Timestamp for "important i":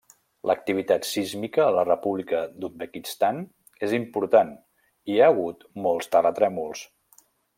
3.99-5.15